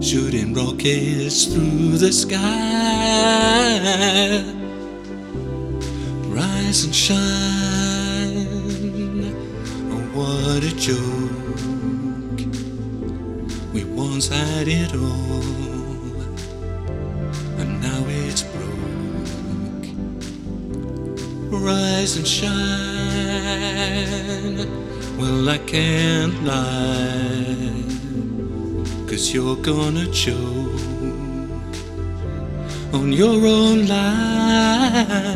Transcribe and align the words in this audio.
Shooting 0.00 0.54
rockets 0.54 1.38
through 1.52 1.98
the 2.04 2.12
sky. 2.12 2.38
Rise 6.38 6.80
and 6.84 6.94
shine. 6.94 7.67
What 10.58 10.72
a 10.72 10.74
joke. 10.74 12.40
We 13.72 13.84
once 13.84 14.26
had 14.26 14.66
it 14.66 14.92
all, 14.92 15.44
and 17.60 17.80
now 17.80 18.02
it's 18.08 18.42
broke. 18.42 19.86
Rise 21.62 22.16
and 22.16 22.26
shine. 22.26 22.58
Well, 25.16 25.48
I 25.48 25.58
can't 25.58 26.42
lie. 26.42 27.84
Cause 29.06 29.32
you're 29.32 29.62
gonna 29.62 30.10
choke 30.10 30.82
on 32.92 33.12
your 33.12 33.46
own 33.46 33.86
lies. 33.86 35.28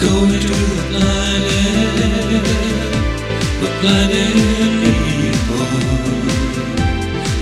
We're 0.00 0.08
going 0.08 0.40
to 0.40 0.48
the 0.48 0.82
planet. 0.88 1.94
We're 3.60 3.76
planet 3.80 4.32
people. 4.80 5.76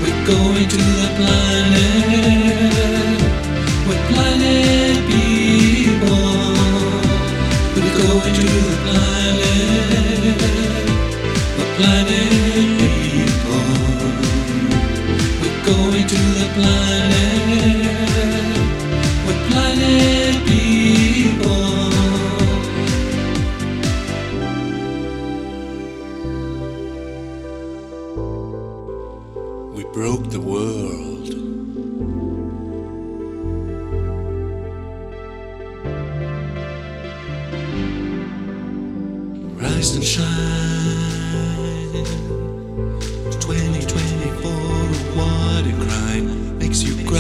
We're 0.03 0.23
going 0.27 0.69
to 0.69 0.77
the 0.77 1.09
planet. 1.19 1.79
People. 5.07 6.25
We're 7.77 7.95
going 7.97 8.35
to 8.35 8.47
the 8.67 8.77
planet. 8.87 10.39
Planet 11.77 12.31
people. 12.81 13.67
We're 15.41 15.61
going 15.65 16.07
to 16.09 16.17
the. 16.17 17.18
Broke 29.99 30.31
the 30.31 30.41
world. 30.41 31.29
Rise 39.61 39.97
and 39.97 40.05
shine. 40.05 40.27
2024, 43.41 44.53
what 45.19 45.67
a 45.67 45.75
crime 45.85 46.59
makes 46.59 46.81
you 46.85 46.95
cry. 47.05 47.19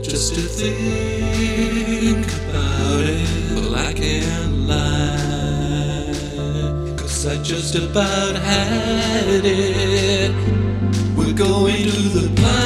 Just 0.00 0.34
to 0.36 0.42
think 0.42 2.24
about 2.44 3.00
it. 3.00 3.28
Well, 3.52 3.74
I 3.74 3.92
can't. 3.94 4.45
I 7.28 7.36
just 7.42 7.74
about 7.74 8.36
had 8.36 9.44
it. 9.44 10.30
We're 11.16 11.32
going 11.32 11.90
to 11.90 12.08
the. 12.08 12.65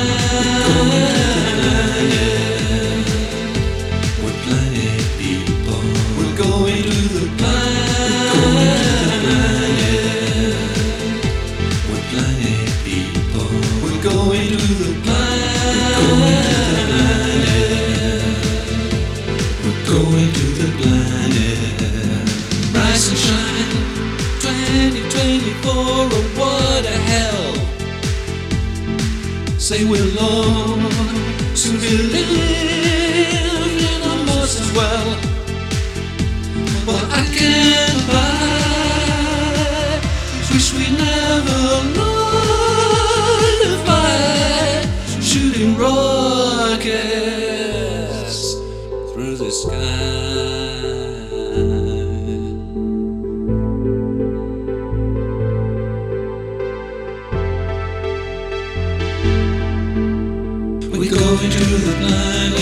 2024, 25.41 25.73
oh 25.73 26.21
what 26.37 26.85
a 26.85 26.99
hell. 27.09 27.55
Say 29.59 29.85
we'll 29.85 30.19
all 30.19 30.77
soon 31.57 31.81
be 31.81 31.97
living 31.97 33.47
Mars 34.27 34.61
as 34.61 34.71
well. 34.77 35.17
Well, 36.87 37.05
I 37.11 37.25
can't 37.39 38.07
buy. 38.13 38.51
Wish 40.53 40.69
we 40.75 40.87
never 40.91 41.59
learned 41.97 41.97
to 43.63 43.71
fly. 43.85 44.85
Shooting 45.23 45.73
rockets 45.79 46.81
through 49.15 49.37
the 49.37 49.51
sky. 49.51 50.50
We're 61.01 61.11
going 61.11 61.51
to 61.51 61.65
the 61.87 61.95
planet. 61.99 62.59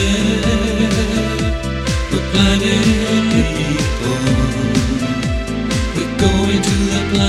We're 2.13 2.27
planet 2.31 2.87
people. 3.35 4.19
We're 5.97 6.13
going 6.19 6.63
to 6.63 6.71
the 6.71 7.01
planet. 7.11 7.28